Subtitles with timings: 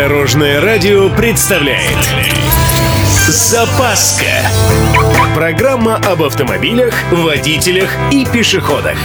[0.00, 1.98] Дорожное радио представляет
[3.28, 4.24] Запаска
[5.34, 8.96] Программа об автомобилях, водителях и пешеходах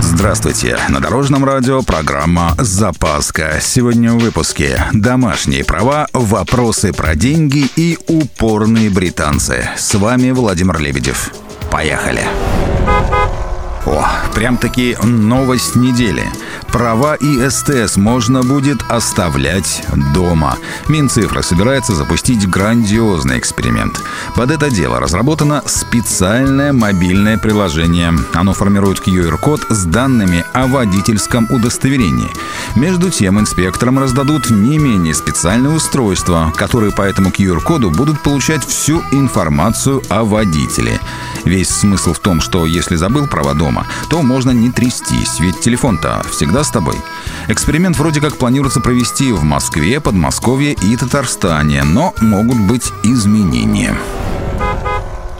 [0.00, 0.76] Здравствуйте!
[0.90, 3.56] На Дорожном радио программа «Запаска».
[3.62, 9.66] Сегодня в выпуске «Домашние права», «Вопросы про деньги» и «Упорные британцы».
[9.78, 11.32] С вами Владимир Лебедев.
[11.70, 12.20] Поехали!
[12.86, 13.19] О,
[14.40, 16.24] прям-таки новость недели.
[16.72, 19.82] Права и СТС можно будет оставлять
[20.14, 20.56] дома.
[20.88, 24.00] Минцифра собирается запустить грандиозный эксперимент.
[24.34, 28.14] Под это дело разработано специальное мобильное приложение.
[28.32, 32.30] Оно формирует QR-код с данными о водительском удостоверении.
[32.76, 39.02] Между тем, инспекторам раздадут не менее специальные устройства, которые по этому QR-коду будут получать всю
[39.12, 40.98] информацию о водителе.
[41.44, 46.22] Весь смысл в том, что если забыл права дома, то можно не трястись, ведь телефон-то
[46.30, 46.96] всегда с тобой.
[47.48, 53.96] Эксперимент вроде как планируется провести в Москве, Подмосковье и Татарстане, но могут быть изменения.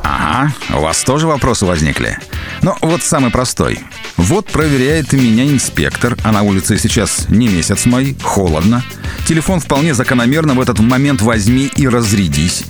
[0.02, 2.18] Ага, у вас тоже вопросы возникли?
[2.62, 3.80] Ну, вот самый простой.
[4.16, 8.82] Вот проверяет меня инспектор, а на улице сейчас не месяц мой, холодно.
[9.26, 12.64] Телефон вполне закономерно в этот момент возьми и разрядись.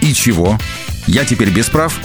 [0.00, 0.58] И чего?
[1.06, 1.98] Я теперь без прав?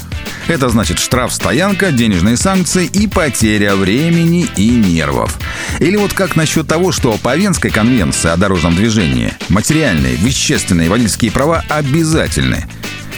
[0.49, 5.37] Это значит штраф, стоянка, денежные санкции и потеря времени и нервов.
[5.77, 11.31] Или вот как насчет того, что по Венской конвенции о дорожном движении материальные, вещественные водительские
[11.31, 12.65] права обязательны.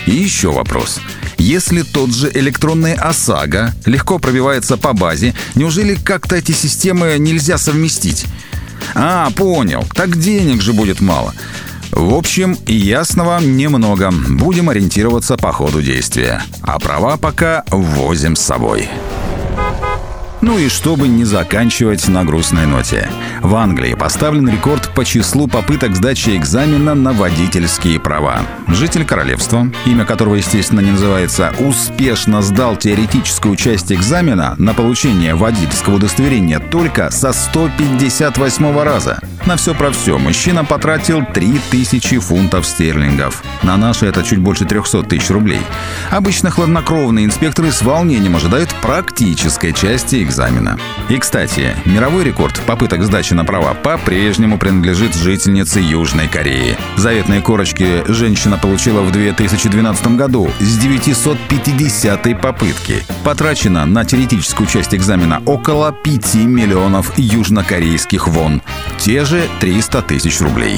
[0.08, 1.00] И еще вопрос.
[1.38, 8.26] Если тот же электронный ОСАГО легко пробивается по базе, неужели как-то эти системы нельзя совместить?
[8.94, 9.88] А, понял.
[9.96, 11.34] Так денег же будет мало.
[11.92, 14.12] В общем, ясного немного.
[14.30, 16.42] Будем ориентироваться по ходу действия.
[16.62, 18.90] А права пока возим с собой.
[20.52, 23.10] Ну и чтобы не заканчивать на грустной ноте.
[23.42, 28.42] В Англии поставлен рекорд по числу попыток сдачи экзамена на водительские права.
[28.68, 35.96] Житель королевства, имя которого, естественно, не называется, успешно сдал теоретическую часть экзамена на получение водительского
[35.96, 39.22] удостоверения только со 158 раза.
[39.46, 43.42] На все про все мужчина потратил 3000 фунтов стерлингов.
[43.64, 45.62] На наши это чуть больше 300 тысяч рублей.
[46.12, 50.78] Обычно хладнокровные инспекторы с волнением ожидают практической части экзамена.
[51.10, 56.78] И, кстати, мировой рекорд попыток сдачи на права по-прежнему принадлежит жительнице Южной Кореи.
[56.98, 63.04] Заветные корочки женщина получила в 2012 году с 950 попытки.
[63.24, 68.62] Потрачено на теоретическую часть экзамена около 5 миллионов южнокорейских вон.
[69.00, 70.78] Те же же 300 тысяч рублей.